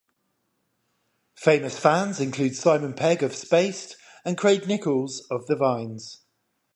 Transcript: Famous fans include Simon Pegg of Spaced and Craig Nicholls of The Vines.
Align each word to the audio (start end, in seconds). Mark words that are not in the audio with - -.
Famous 1.35 1.77
fans 1.77 2.19
include 2.19 2.55
Simon 2.55 2.95
Pegg 2.95 3.21
of 3.21 3.35
Spaced 3.35 3.97
and 4.25 4.35
Craig 4.35 4.65
Nicholls 4.67 5.27
of 5.29 5.45
The 5.45 5.55
Vines. 5.55 6.21